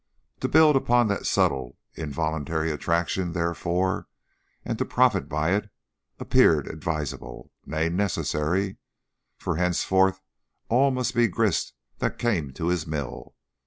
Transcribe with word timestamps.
To 0.39 0.47
build 0.47 0.75
upon 0.75 1.09
that 1.09 1.27
subtle, 1.27 1.77
involuntary 1.93 2.71
attraction, 2.71 3.33
therefore, 3.33 4.07
and 4.65 4.79
to 4.79 4.83
profit 4.83 5.29
by 5.29 5.51
it, 5.51 5.69
appeared 6.19 6.67
advisable, 6.67 7.51
nay, 7.67 7.87
necessary, 7.87 8.77
for 9.37 9.57
henceforth 9.57 10.19
all 10.69 10.89
must 10.89 11.13
be 11.13 11.27
grist 11.27 11.73
that 11.99 12.17
came 12.17 12.51
to 12.53 12.69
his 12.69 12.87
mill. 12.87 13.35